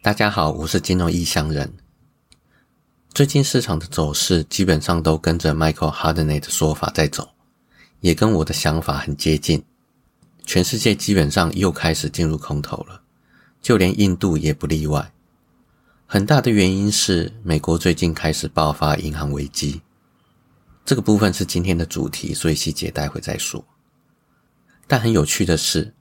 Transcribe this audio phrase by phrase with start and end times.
[0.00, 1.70] 大家好，我是金融异乡人。
[3.12, 7.28] 最近市场的走势基本上都跟着 Michael Hardney 的说法在走，
[8.00, 9.64] 也跟我的想法很接近。
[10.46, 13.02] 全世界基本上又开始进入空头了，
[13.60, 15.12] 就连印度也不例外。
[16.06, 19.82] 很大的原因是美国最近开始爆发银行危机，
[20.84, 23.62] 这个部分是今天的主题，所以细节待会再说。
[24.86, 25.92] 但很有趣的是。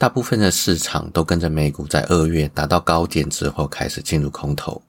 [0.00, 4.80] 大部分的市场都跟着美股在二月达到高点之后开始进入空头，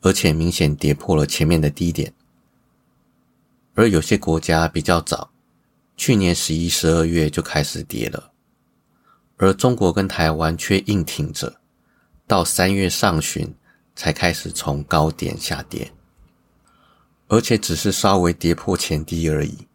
[0.00, 2.12] 而且明显跌破了前面的低点。
[3.74, 5.30] 而有些国家比较早，
[5.96, 8.32] 去年十一、十二月就开始跌了，
[9.36, 11.60] 而中国跟台湾却硬挺着，
[12.26, 13.54] 到三月上旬
[13.94, 15.92] 才开始从高点下跌，
[17.28, 19.68] 而且只是稍微跌破前低而已。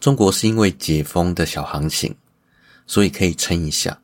[0.00, 2.12] 中国是因为解封的小行情。
[2.86, 3.98] 所以可以撑一下，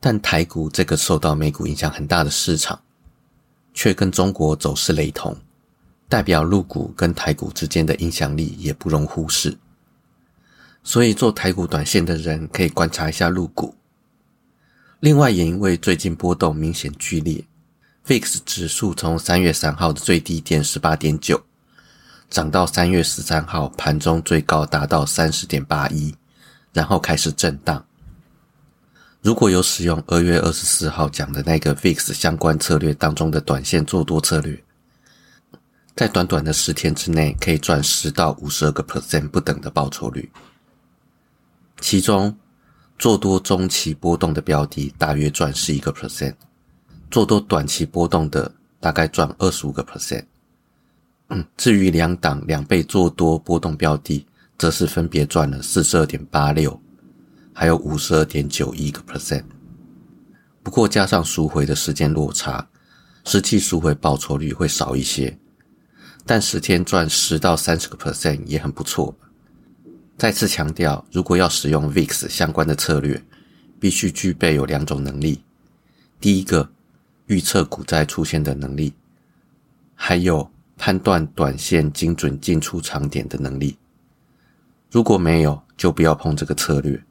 [0.00, 2.80] 但台股这个受到美股影响很大的市场，
[3.72, 5.36] 却跟中国走势雷同，
[6.08, 9.56] 代表陆股跟台股之间的影响力也不容忽视。
[10.82, 13.74] 所以做台股短线的人可以观察一下陆股。
[15.00, 17.44] 另外，也因为最近波动明显剧烈
[18.06, 21.42] ，VIX 指数从三月三号的最低点十八点九，
[22.28, 26.14] 涨到三月十三号盘中最高达到三十点八一，
[26.72, 27.85] 然后开始震荡。
[29.26, 34.56] 如果有使用二月二十四号讲的那个 VIX 相关策略当中的短线做多策略，
[35.96, 40.30] 在短短的十天之内可以赚十到五十二个 percent 不等的报酬率。
[41.80, 42.38] 其中
[43.00, 46.34] 做多中期波动的标的大约赚十一个 percent，
[47.10, 50.24] 做多短期波动的大概赚二十五个 percent。
[51.56, 54.24] 至于两档两倍做多波动标的，
[54.56, 56.80] 则是分别赚了四十二点八六。
[57.58, 59.42] 还有五十二点九一个 percent，
[60.62, 62.68] 不过加上赎回的时间落差，
[63.24, 65.34] 实际赎回报酬率会少一些，
[66.26, 69.16] 但十天赚十到三十个 percent 也很不错。
[70.18, 73.24] 再次强调，如果要使用 VIX 相关的策略，
[73.80, 75.42] 必须具备有两种能力：
[76.20, 76.70] 第一个，
[77.24, 78.92] 预测股债出现的能力；
[79.94, 83.78] 还有判断短线精准进出场点的能力。
[84.90, 87.02] 如果没有，就不要碰这个策略。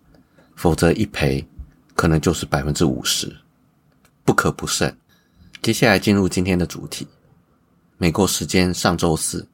[0.56, 1.46] 否则一赔，
[1.94, 3.36] 可能就是百分之五十，
[4.24, 4.96] 不可不慎。
[5.62, 7.08] 接下来进入今天的主题。
[7.98, 9.48] 美国时间上周四，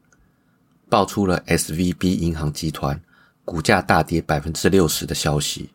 [0.90, 3.00] 爆出了 S V B 银行集团
[3.45, 5.69] 股价大跌百分之六十的消息，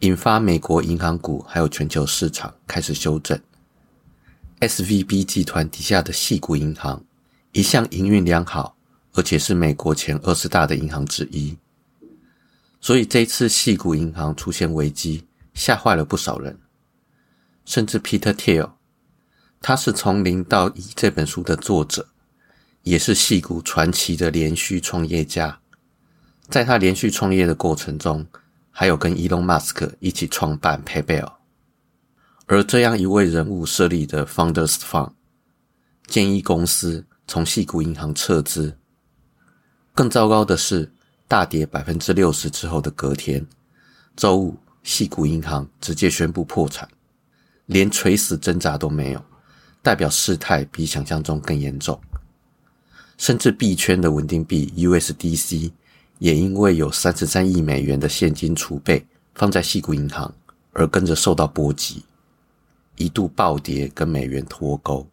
[0.00, 3.40] 引发美国银行股还有全球市场开始修正。
[4.60, 7.02] S V B 集团底下的系股银行
[7.52, 8.76] 一向营运良好，
[9.14, 11.56] 而且是美国前二十大的银行之一。
[12.86, 16.56] 所以这次，细谷银行出现危机，吓坏了不少人。
[17.64, 18.74] 甚至 Peter Thiel，
[19.60, 22.06] 他是《从零到一》这本书的作者，
[22.82, 25.58] 也是细谷传奇的连续创业家。
[26.48, 28.24] 在他连续创业的过程中，
[28.70, 31.32] 还有跟 Elon Musk 一起创办 PayPal。
[32.46, 35.10] 而这样一位人物设立的 Founders Fund，
[36.06, 38.78] 建议公司从细谷银行撤资。
[39.92, 40.92] 更糟糕的是。
[41.28, 43.44] 大跌百分之六十之后的隔天，
[44.14, 46.88] 周五，细谷银行直接宣布破产，
[47.66, 49.24] 连垂死挣扎都没有，
[49.82, 52.00] 代表事态比想象中更严重。
[53.18, 55.72] 甚至币圈的稳定币 USDC
[56.18, 59.04] 也因为有三十三亿美元的现金储备
[59.34, 60.32] 放在细谷银行，
[60.72, 62.04] 而跟着受到波及，
[62.96, 65.04] 一度暴跌，跟美元脱钩。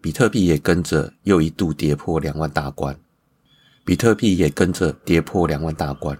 [0.00, 2.98] 比特币也跟着又一度跌破两万大关。
[3.84, 6.16] 比特币也跟着跌破两万大关，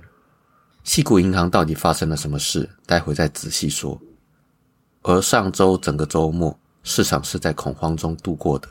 [0.82, 2.68] 细谷银行到底发生了什么事？
[2.86, 4.00] 待会再仔细说。
[5.02, 8.68] 而上周整个周末，市场是在恐慌中度过的。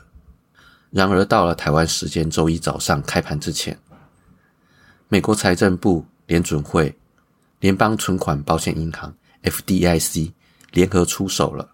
[0.90, 3.78] 然而到了台湾时间周一早上开盘之前，
[5.08, 6.94] 美国财政部、联准会、
[7.60, 10.30] 联邦存款保险银行 （FDIC）
[10.72, 11.66] 联合出手了，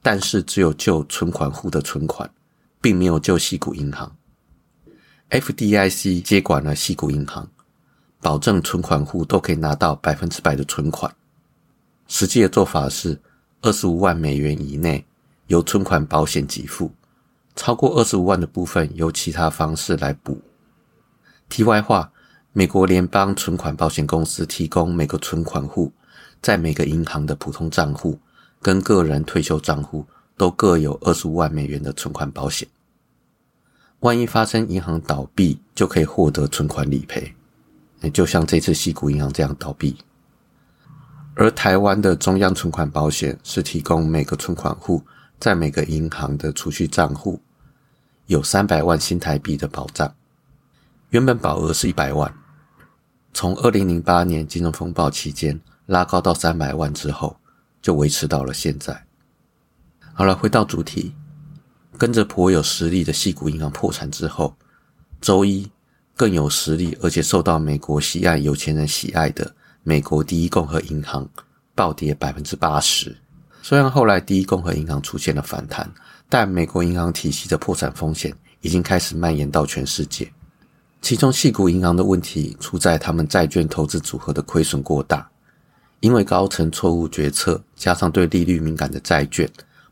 [0.00, 2.30] 但是只有救存款户的存款，
[2.80, 4.10] 并没有救细谷银行。
[5.30, 7.48] FDIC 接管了西谷银行，
[8.20, 11.12] 保证存款户都可以拿到百分之百的存款。
[12.06, 13.20] 实际的做法是，
[13.60, 15.04] 二十五万美元以内
[15.48, 16.92] 由存款保险给付，
[17.56, 20.40] 超过二十五万的部分由其他方式来补。
[21.48, 22.12] 题外话，
[22.52, 25.92] 美国联邦存款保险公司提供每个存款户
[26.40, 28.16] 在每个银行的普通账户
[28.62, 30.06] 跟个人退休账户
[30.36, 32.68] 都各有二十五万美元的存款保险。
[34.06, 37.34] 万一发生银行倒闭，就可以获得存款理赔，
[38.12, 39.96] 就像这次西谷银行这样倒闭。
[41.34, 45.02] 而台湾的中央存款保险是提供每个存款户
[45.40, 47.40] 在每个银行的储蓄账户
[48.26, 50.14] 有三百万新台币的保障，
[51.10, 52.32] 原本保额是一百万，
[53.34, 57.36] 从二零零八年金融风暴期间拉高到三百万之后，
[57.82, 59.04] 就维持到了现在。
[60.14, 61.12] 好了，回到主题，
[61.96, 64.54] 跟着颇有实力的细谷银行破产之后，
[65.20, 65.68] 周一
[66.14, 71.28] 更有实力而且受到美国西岸有钱人喜爱的美国第一共和银行
[71.74, 73.16] 暴跌百分之八十。
[73.62, 75.90] 虽然后来第一共和银行出现了反弹，
[76.28, 80.30] 但美国银行体系的破产风险已经开始蔓延到全世界。
[81.02, 85.28] 其中，细谷银行的问题出在他们债券投资组合的亏损过大，
[86.00, 89.48] 因为高层错误决策，加上对利率敏感的债券。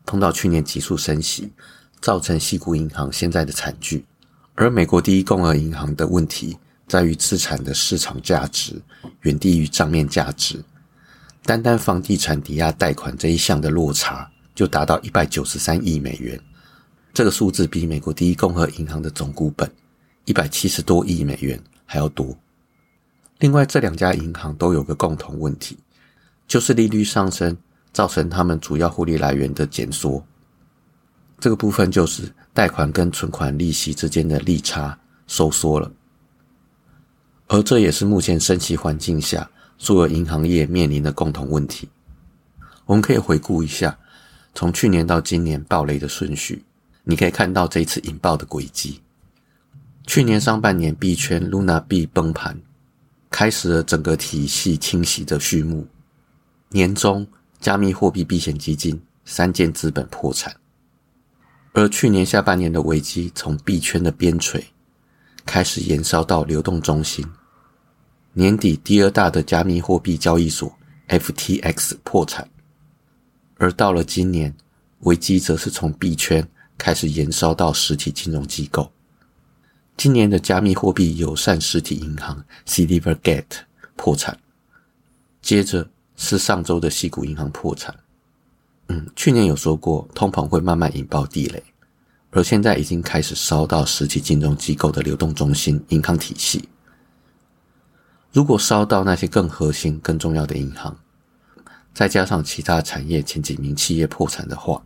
[0.07, 1.51] 碰到去年急速升息，
[2.05, 4.05] 造成西谷银行现在的惨剧。
[4.55, 6.55] 而美国第一共和银行的问题
[6.87, 8.79] 在于资产的市场价值
[9.23, 10.63] 远低于账面价值，
[11.45, 16.39] 单单房地产抵押贷款这一项的落差就达到一百九十三亿美元，
[17.15, 19.69] 这个数字比美国第一共和银行的总股本
[20.27, 22.37] 一百七十多亿美元还要多。
[23.39, 25.79] 另外，这两家银行都有个共同问题，
[26.47, 27.57] 就是利率上升。
[27.95, 30.21] 造成他们主要获利来源的减缩，
[31.39, 32.23] 这个部分就是
[32.53, 35.91] 贷款跟存款利息之间的利差收缩了，
[37.49, 41.89] 而这也是目前升息环境下所有银行业面临的共同问题。
[42.87, 43.99] 我们可以回顾一下
[44.55, 46.65] 从去年到今年暴雷的顺序，
[47.03, 49.01] 你可以看到这一次引爆的轨迹。
[50.07, 52.59] 去年上半年币圈 Luna 币崩盘，
[53.31, 55.87] 开始了整个体系清洗的序幕，
[56.71, 57.27] 年中。
[57.61, 60.55] 加密货币避险基金三件资本破产，
[61.75, 64.63] 而去年下半年的危机从币圈的边陲
[65.45, 67.27] 开始延烧到流动中心。
[68.33, 70.73] 年底第二大的加密货币交易所
[71.09, 72.49] FTX 破产，
[73.59, 74.55] 而到了今年，
[75.01, 76.49] 危机则是从币圈
[76.79, 78.91] 开始延烧到实体金融机构。
[79.97, 83.61] 今年的加密货币友善实体银行 Silvergate
[83.97, 84.39] 破产，
[85.43, 85.91] 接着。
[86.17, 87.93] 是上周的西谷银行破产。
[88.89, 91.63] 嗯，去年有说过通膨会慢慢引爆地雷，
[92.31, 96.69] 而现在已经开始烧到实体金融机构的流动中心银行体系。
[98.33, 100.97] 如果烧到那些更核心、更重要的银行，
[101.95, 104.85] 再加上其他产业前几名企业破产的话，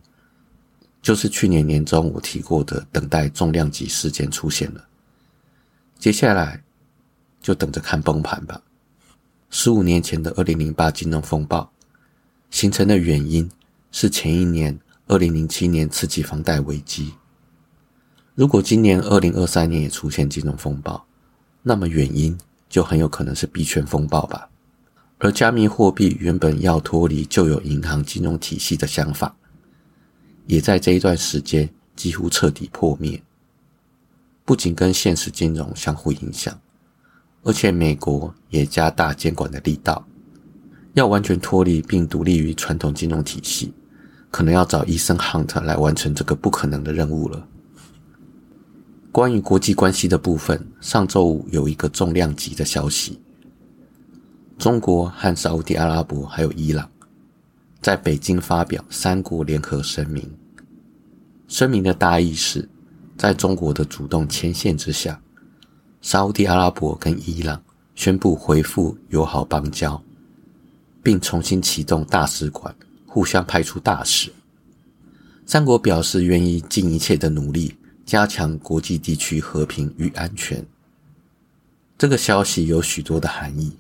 [1.01, 4.85] 就是去年年中我提过的等待重量级事件出现了。
[5.99, 6.63] 接下来
[7.41, 8.61] 就等着看崩盘吧。
[9.51, 11.73] 十五年前的二零零八金融风暴
[12.51, 13.51] 形成的原因
[13.91, 17.13] 是前一年二零零七年刺激房贷危机。
[18.35, 21.07] 如果今年二零二三年也出现金融风暴，
[21.63, 22.39] 那么原因
[22.69, 24.49] 就很有可能是币圈风暴吧。
[25.19, 29.35] 而加密货币原本要脱离旧有银行金融体系的想法，
[30.47, 33.21] 也在这一段时间几乎彻底破灭。
[34.45, 36.57] 不仅跟现实金融相互影响。
[37.45, 40.07] 而且美国也加大监管的力道，
[40.95, 43.73] 要完全脱离并独立于传统金融体系，
[44.31, 47.47] 可能要找医生 Hunt 来完成这个不可能的任务了。
[49.11, 53.19] 关于国际关系的部分，上周五有一个重量级的消息：
[54.59, 56.89] 中国和沙地阿拉伯还有伊朗
[57.81, 60.31] 在北京发表三国联合声明。
[61.49, 62.69] 声明的大意是，
[63.17, 65.19] 在中国的主动牵线之下。
[66.01, 67.61] 沙地阿拉伯跟伊朗
[67.95, 70.01] 宣布恢复友好邦交，
[71.03, 72.73] 并重新启动大使馆，
[73.09, 74.31] 互相派出大使。
[75.47, 77.75] 三国表示愿意尽一切的努力，
[78.05, 80.65] 加强国际地区和平与安全。
[81.97, 83.77] 这个消息有许多的含义，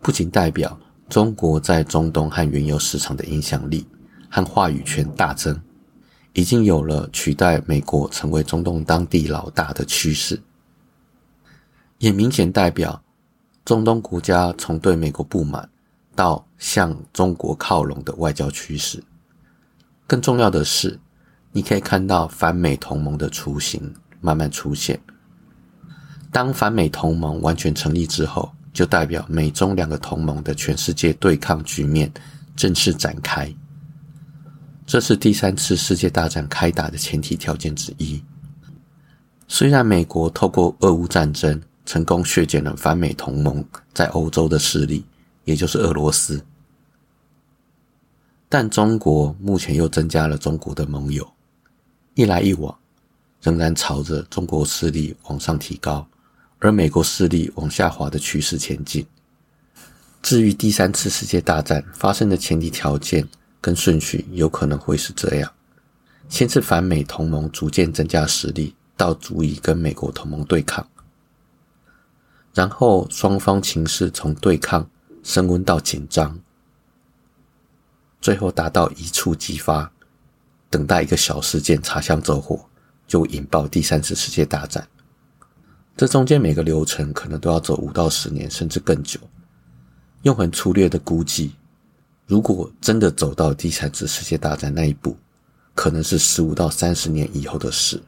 [0.00, 0.76] 不仅代表
[1.08, 3.86] 中国在中东和原油市场的影响力
[4.28, 5.60] 和话语权大增，
[6.32, 10.40] 已经有了取代美国成为中东当地老大的趋势。
[11.98, 13.02] 也明显代表
[13.64, 15.68] 中东国家从对美国不满
[16.16, 19.00] 到向中国靠拢的外交趋势。
[20.06, 20.98] 更重要的是，
[21.52, 24.98] 你可以看到反美同盟的雏形慢慢出现。
[26.32, 32.10] 当反美同盟完全成立之后，就代表美中两个同盟的全世界对抗局面
[32.56, 33.54] 正式展开。
[34.86, 38.22] 这是第三次世界大战开打的前提条件之一。
[39.48, 45.04] 虽然美国透过俄乌战争，成功削减了反美同盟在欧洲的势力，
[45.46, 46.44] 也就是俄罗斯。
[48.48, 51.26] 但中国目前又增加了中国的盟友，
[52.14, 52.78] 一来一往，
[53.40, 56.06] 仍然朝着中国势力往上提高，
[56.58, 59.06] 而美国势力往下滑的趋势前进。
[60.22, 63.26] 至于第三次世界大战发生的前提条件
[63.60, 65.52] 跟顺序，有可能会是这样：
[66.28, 70.88] 先是反美同盟逐渐增加实力，到足以跟美国同盟对抗，
[72.54, 74.88] 然后双方情势从对抗
[75.26, 76.38] 升温到紧张，
[78.20, 79.90] 最后达到一触即发，
[80.70, 82.64] 等待一个小事件擦枪走火，
[83.08, 84.86] 就引爆第三次世界大战。
[85.96, 89.18] 这中间每个流程可能都要走五到十年，甚至更久。
[90.22, 91.56] 用很粗略的估计，
[92.28, 95.16] 如果真的走到第三次世界大战那一步，
[95.74, 98.00] 可能是十五到三十年以后的事。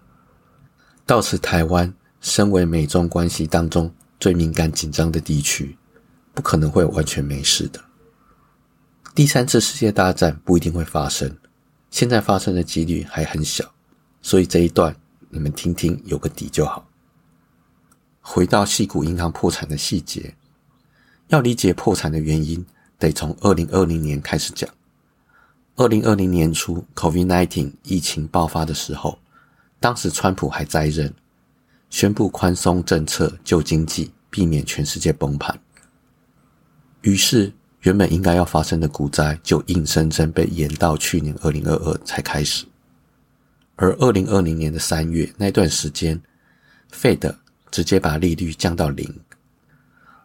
[1.05, 5.77] 到此，台湾身为美中关系当中最敏感紧张的地区，
[6.39, 7.81] 不可能会完全没事的。
[9.13, 11.37] 第三次世界大战不一定会发生，
[11.91, 13.69] 现在发生的几率还很小，
[14.23, 14.95] 所以这一段
[15.31, 16.87] 你们听听，有个底就好。
[18.21, 20.33] 回到细谷银行破产的细节，
[21.27, 22.65] 要理解破产的原因，
[23.01, 24.71] 得从二零二零年开始讲。
[25.75, 29.19] 二零二零年初，COVID-19 疫情爆发的时候，
[29.81, 31.13] 当时川普还在任，
[31.91, 35.61] 宣布宽松政策救经济，避免全世界崩盘。
[37.03, 42.65] 于是，原本应该要发生的股灾，就硬生生被延到去年二零二二才开始。
[43.77, 46.21] 而二零二零年的三月那段时间
[46.93, 47.35] ，Fed。
[47.71, 49.07] 直接把利率降到零，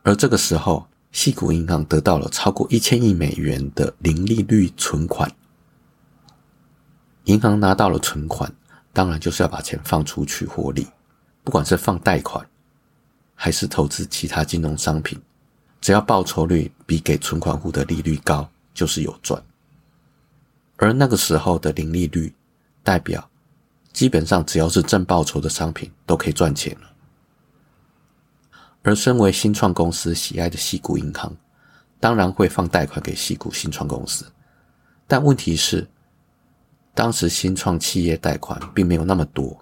[0.01, 5.29] 而这个时候，细谷银行得到了超过一千亿美元的零利率存款。
[7.25, 8.49] 银行拿到了存款，
[8.93, 10.87] 当然就是要把钱放出去获利，
[11.43, 12.47] 不管是放贷款，
[13.35, 15.21] 还是投资其他金融商品，
[15.83, 19.43] 只要报酬率比给存款户的利率高，就是有赚。
[20.77, 22.33] 而那个时候的零利率，
[22.83, 23.29] 代表
[23.91, 26.89] 基本上只要是正报酬的商品都可以赚钱了。
[28.81, 31.35] 而身为新创公司喜爱的细谷银行，
[31.99, 34.25] 当然会放贷款给细谷新创公司。
[35.05, 35.85] 但问题是，
[36.93, 39.61] 当时新创企业贷款并没有那么多，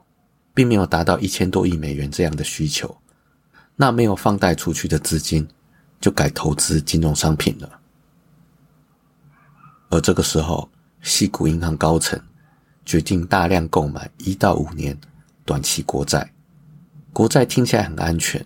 [0.54, 2.96] 并没有达到一千多亿美元这样的需求。
[3.76, 5.48] 那没有放贷出去的资金，
[6.02, 7.80] 就改投资金融商品了。
[9.90, 10.70] 而这个时候，
[11.02, 12.20] 西谷银行高层
[12.84, 14.98] 决定大量购买一到五年
[15.46, 16.34] 短期国债。
[17.14, 18.44] 国债听起来很安全。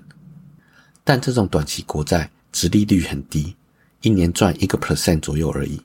[1.04, 3.56] 但这种短期国债殖利率很低，
[4.02, 5.80] 一年赚一个 percent 左右而已。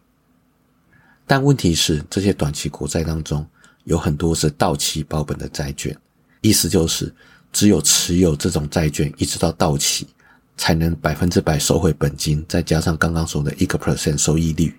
[1.26, 3.46] 但问题是，这些短期国债当中
[3.84, 5.94] 有很多是到期保本的债券，
[6.40, 7.14] 意思就是
[7.52, 10.08] 只有持有这种债券一直到到期，
[10.56, 14.74] 才能百分之百收回本金，再加上刚刚说的一个 percent 收益率。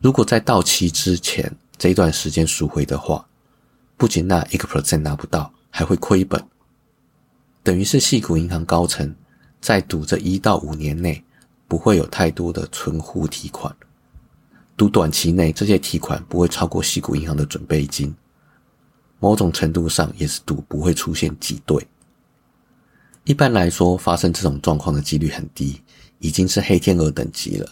[0.00, 3.26] 如果在到期之前这一段时间赎回的话，
[3.96, 6.42] 不仅那一个 percent 拿不到，还会亏本，
[7.62, 9.14] 等于是细谷银行高层。
[9.60, 11.20] 在赌这一到五年内
[11.66, 13.74] 不会有太多的存户提款，
[14.76, 18.14] 赌短期内这些提款不会超过系谷银行的准备金，
[19.18, 21.84] 某种程度上也是赌不会出现挤兑。
[23.28, 25.78] 一般来说，发生这种状况的几率很低，
[26.18, 27.68] 已经是黑天鹅等级了。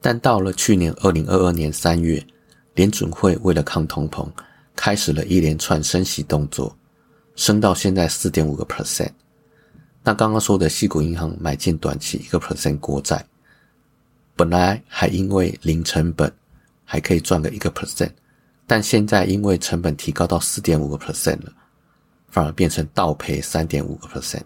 [0.00, 2.20] 但到了去年二零二二年三月，
[2.74, 4.28] 联准会为了抗通膨，
[4.74, 6.76] 开始了一连串升息动作，
[7.36, 9.10] 升到现在四点五个 percent。
[10.02, 13.24] 那刚刚说的西谷银行买进短期一个 percent 国债，
[14.34, 16.28] 本来还因为零成本
[16.84, 18.10] 还可以赚个一个 percent，
[18.66, 21.52] 但现在因为成本提高到四点五个 percent 了，
[22.32, 24.42] 反而变成倒赔三点五个 percent。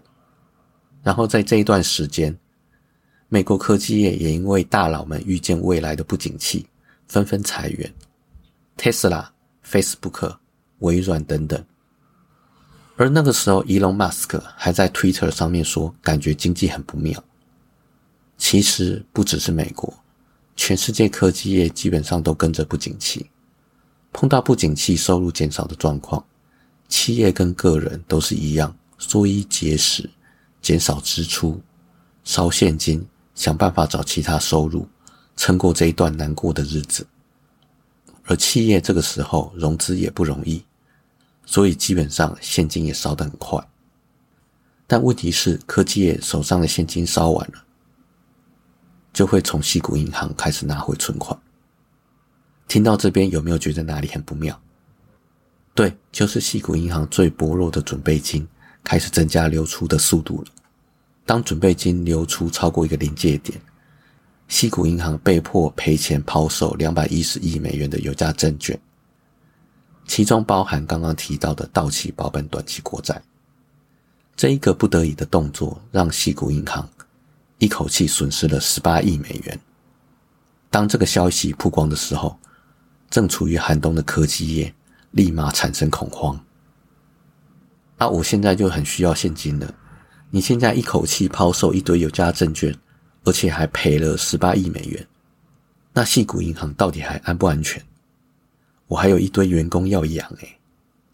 [1.01, 2.37] 然后在这一段时间，
[3.29, 6.67] 美国科技业也因为大佬们预见未来的不景气，
[7.07, 7.91] 纷纷裁员
[8.77, 9.25] ，Tesla、
[9.65, 10.35] Facebook、
[10.79, 11.63] 微软等等。
[12.97, 17.23] 而那个时候，Elon Musk 还在 Twitter 上面说，感觉经济很不妙。
[18.37, 19.93] 其实不只是美国，
[20.57, 23.29] 全世界科技业基本上都跟着不景气。
[24.11, 26.25] 碰到不景气、收入减少的状况，
[26.87, 30.09] 企业跟个人都是一样，缩衣节食，
[30.61, 31.61] 减少支出，
[32.23, 34.87] 烧现金，想办法找其他收入，
[35.35, 37.05] 撑过这一段难过的日子。
[38.25, 40.63] 而企业这个时候融资也不容易。
[41.49, 43.65] 所以基本上现金也烧得很快，
[44.85, 47.63] 但问题是科技业手上的现金烧完了，
[49.13, 51.39] 就会从西谷银行开始拿回存款。
[52.67, 54.61] 听到这边有没有觉得哪里很不妙？
[55.77, 58.47] 对，就是西谷银行最薄弱的准备金
[58.83, 60.47] 开始增加流出的速度了。
[61.23, 63.61] 当准备金流出超过一个临界点，
[64.47, 68.75] 西谷银行被迫赔钱抛售两百一十亿美元的有价证券。
[70.07, 73.21] 其中包含刚刚提到的到期保本短期国债，
[74.35, 76.89] 这一个不得已的动作，让西谷银行
[77.59, 79.59] 一口气损失了十八亿美元。
[80.71, 82.35] 当这个消息曝光的时候，
[83.11, 84.73] 正处于寒冬的科技业
[85.17, 86.39] 立马产生恐慌。
[87.97, 89.73] 那，我现在就很需要现金了。
[90.29, 92.73] 你现在一口气抛售一堆有价证券，
[93.23, 95.07] 而且还赔了十八亿美元，
[95.91, 97.83] 那细谷银行到底还安不安全？
[98.85, 100.59] 我还有一堆员工要养诶，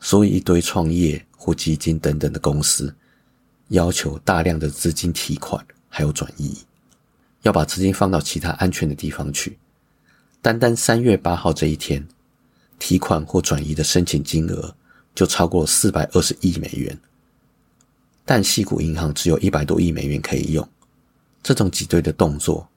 [0.02, 2.94] 所以一堆创业或基金等等的公司
[3.70, 6.58] 要求大量的资金提款还有转移，
[7.44, 9.58] 要把资金放到其他安全的地方去。
[10.42, 12.06] 单单三月八号这一天，
[12.84, 14.76] 提款或转移的申请金额
[15.16, 17.00] 就超过四百二十亿美元。
[18.26, 20.68] 但细谷银行只有一百多亿美元可以用，
[21.42, 22.68] 这种挤兑的动作，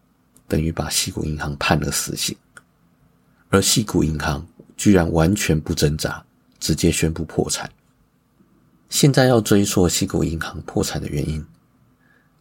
[0.46, 2.36] 等于把细谷银行判了死刑，
[3.48, 4.46] 而细谷银行
[4.76, 6.25] 居然完全不挣扎，
[6.60, 7.68] 直接宣布破产。
[8.88, 11.44] 现在要追溯细谷银行破产的原因，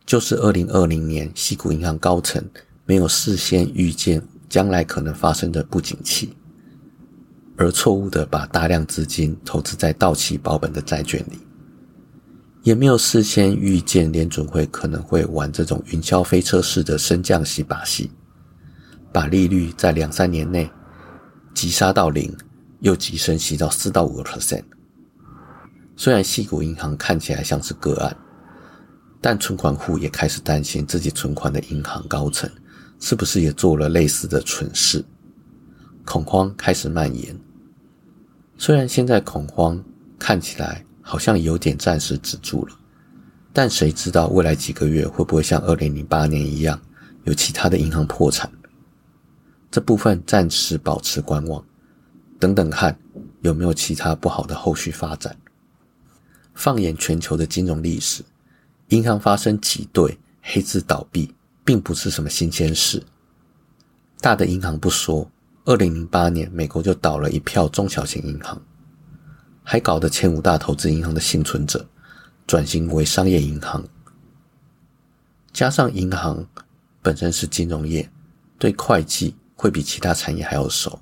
[0.06, 2.48] 就是二零二零年细谷银行高层
[2.86, 6.32] 没有事先预见将来可能发生的不景气，
[7.58, 11.40] 而错误的把大量资金投资在到期保本的债券里。
[12.64, 18.10] 也没有事先预见联准会可能会玩这种云霄飞车式的升降息把戏，
[19.14, 20.68] 把利率在两三年内
[21.54, 22.36] 急杀到零，
[22.80, 24.64] 又急升息到四到五个 percent。
[25.96, 28.18] 虽然细谷银行看起来像是个案，
[29.22, 32.50] 但存款户也开始担心自己存款的银行高层
[33.00, 35.06] 是不是也做了类似的蠢事，
[36.04, 37.40] 恐慌开始蔓延。
[38.58, 39.84] 虽然现在恐慌
[40.18, 40.84] 看起来。
[41.08, 42.76] 好像有点暂时止住了，
[43.54, 46.82] 但谁知道未来几个月会不会像二零零八年一样，
[47.26, 48.52] 有其他的银行破产？
[49.70, 51.64] 这部分暂时保持观望，
[52.40, 52.98] 等等看
[53.42, 55.38] 有没有其他不好的后续发展。
[56.56, 58.24] 放眼全球的金融历史，
[58.88, 63.04] 银行发生挤兑、黑字倒闭，并不是什么新鲜事。
[64.20, 65.30] 大的银行不说，
[65.66, 68.62] 二零零八年美国就倒了一票中小型银行。
[69.64, 71.84] 还搞得前五大投资银行的幸存者
[72.46, 73.84] 转型为商业银行，
[75.52, 76.48] 加上银行
[77.02, 78.08] 本身是金融业，
[78.60, 81.00] 对会计会比其他产业还要熟。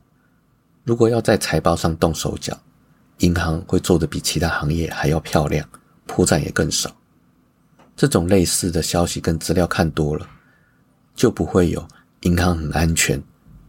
[0.86, 2.58] 如果要在财报上动手脚，
[3.18, 5.68] 银行会做得比其他行业还要漂亮，
[6.06, 6.90] 破绽也更少。
[7.98, 10.26] 这种类似的消息跟资料看多了，
[11.14, 11.86] 就不会有
[12.22, 13.22] 银行很安全，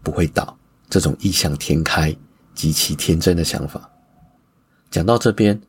[0.05, 0.57] 不会倒
[0.89, 2.15] 这种异想天开、
[2.55, 3.91] 极其天真的想法。
[4.91, 5.61] 讲到这边，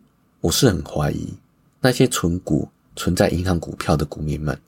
[0.42, 1.34] 我是很怀疑
[1.82, 4.60] 那些存股存在银行股票的股民们，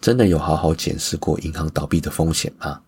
[0.00, 2.80] 真的有好好检视过银行倒闭的风险吗？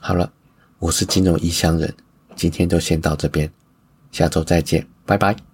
[0.00, 0.32] 好了，
[0.78, 1.94] 我是金融异乡人，
[2.34, 3.52] 今天就先到这边，
[4.10, 5.49] 下周再见，拜拜。